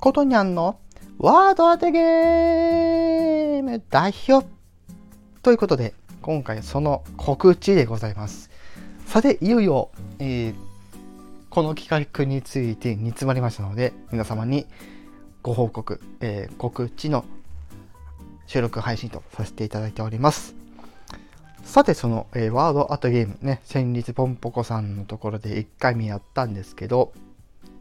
[0.00, 0.78] ことにゃんの？
[1.18, 4.46] ワード当てゲーム代表
[5.42, 5.92] ということで、
[6.22, 8.48] 今回その告知でございます。
[9.04, 10.54] さて、いよいよ、えー、
[11.50, 14.66] この企画について煮詰まりましたので、皆様に
[15.42, 17.26] ご報告、えー、告知の
[18.46, 20.54] 収録配信とさせていただいております。
[21.62, 27.12] さて、その、えー、ワードアートゲームね、先日ポンポコさんのところで1回目やったんですけど、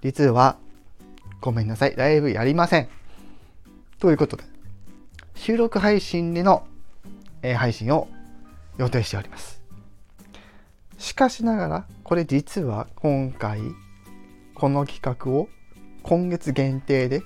[0.00, 0.56] 実は、
[1.40, 2.88] ごめんなさい、ライブやりません。
[3.98, 4.44] ということで、
[5.34, 6.66] 収録配信での、
[7.42, 8.08] えー、配信を
[8.78, 9.60] 予定しております。
[10.98, 13.60] しかしながら、これ実は今回、
[14.54, 15.48] この企画を
[16.02, 17.22] 今月限定で、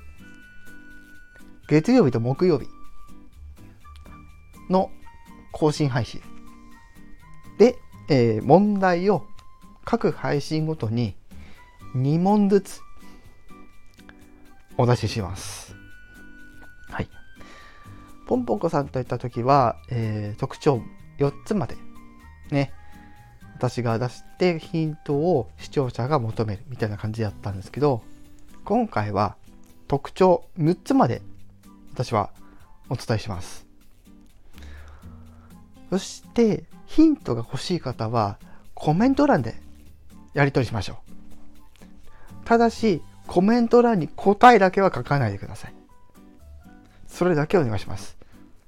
[1.68, 2.66] 月曜日と木曜日
[4.68, 4.90] の
[5.52, 6.20] 更新配信
[7.58, 7.76] で、
[8.08, 9.24] えー、問題を
[9.84, 11.14] 各配信ごとに
[11.94, 12.80] 2問ずつ
[14.80, 15.76] お出しします。
[16.88, 17.08] はい。
[18.26, 20.80] ポンポンコさんといった時は、えー、特徴
[21.18, 21.76] 4つまで
[22.50, 22.72] ね、
[23.56, 28.00] 私が出してヒントを視聴者が求めるみたいな感じでやったんですけど、
[28.64, 29.36] 今回は
[29.86, 31.20] 特徴6つまで
[31.92, 32.30] 私は
[32.88, 33.66] お伝えします。
[35.90, 38.38] そしてヒントが欲しい方は
[38.72, 39.56] コメント欄で
[40.32, 42.46] やり取りしましょう。
[42.46, 45.74] ただし、コメント欄に答えだけは書かないでください。
[47.06, 48.16] それだけお願いします。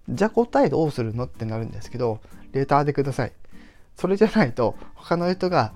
[0.08, 2.20] じゃあ答えどうするのってなるんですけど、
[2.52, 3.32] レターでください。
[3.96, 5.72] それじゃないと、他の人が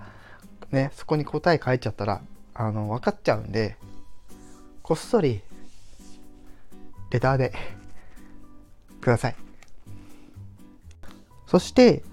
[0.71, 2.21] ね、そこに答え書いちゃったら、
[2.55, 3.77] あの、分かっちゃうんで、
[4.85, 5.43] こっそり、
[7.11, 7.53] レターで
[9.01, 9.37] ください。
[11.49, 12.05] そして、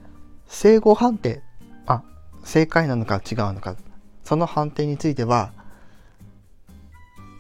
[0.48, 1.44] 正誤判定、
[1.86, 2.02] あ、
[2.44, 3.76] 正解なのか違うのか、
[4.24, 5.54] その判定については、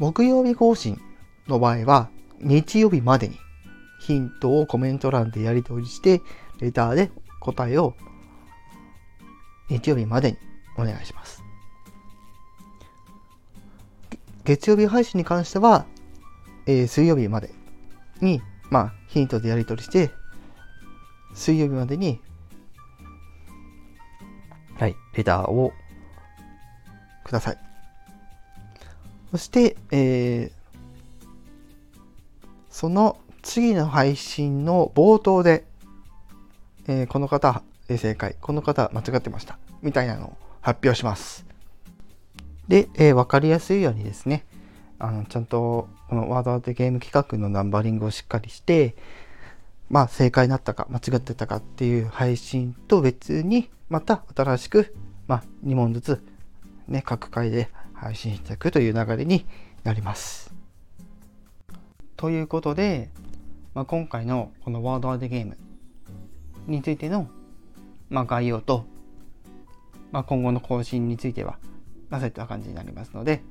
[0.03, 0.99] 木曜日更新
[1.47, 2.09] の場合は、
[2.41, 3.37] 日曜日までに
[4.01, 6.21] ヒントをコメント欄でやり取りして、
[6.59, 7.09] レターで
[7.39, 7.95] 答えを
[9.69, 10.37] 日曜日までに
[10.77, 11.41] お願いします。
[14.43, 15.85] 月曜日配信に関しては、
[16.65, 17.51] えー、水曜日まで
[18.19, 20.11] に、まあ、ヒントでやり取りして、
[21.33, 22.19] 水曜日までに
[24.77, 25.71] はい、レターを
[27.23, 27.72] ください。
[29.33, 31.25] そして、えー、
[32.69, 35.65] その次の配信の冒頭で、
[36.87, 41.47] えー、この方正解、この方間違ってました、みたいなのを発表します。
[42.67, 44.45] で、えー、分かりやすいようにですね、
[44.99, 48.95] あのちゃんとこのワードアートゲーム企画のナンバリングをしっかりして、
[49.89, 54.93] まあ正解になったか間違ってたかっていう配信と別にまた新しく、
[55.25, 56.23] まあ、2問ずつ、
[56.87, 57.71] ね、各回で
[58.03, 59.45] 配信していくという流れに
[59.83, 60.53] なります。
[62.17, 63.09] ということで、
[63.73, 65.57] まあ、今回のこのワードアートゲーム
[66.67, 67.29] についての、
[68.09, 68.85] まあ、概要と、
[70.11, 71.57] まあ、今後の更新については、
[72.09, 73.41] まあ、そういった感じになりますので、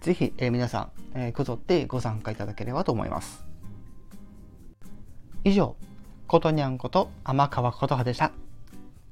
[0.00, 0.80] ぜひ、えー、皆さ
[1.14, 3.44] ん、えー、こぞってご参加いただければと思います。
[5.42, 5.74] 以上、
[6.28, 8.32] ことにゃんこと天川琴葉でした。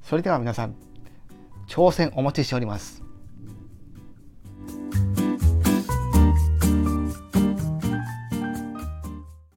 [0.01, 0.75] それでは皆さん、
[1.67, 3.08] 挑戦お待ちしております。